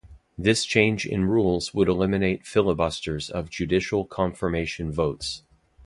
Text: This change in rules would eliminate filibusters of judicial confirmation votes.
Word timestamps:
This 0.35 0.65
change 0.65 1.05
in 1.05 1.25
rules 1.25 1.75
would 1.75 1.87
eliminate 1.87 2.43
filibusters 2.43 3.29
of 3.29 3.51
judicial 3.51 4.03
confirmation 4.03 4.91
votes. 4.91 5.43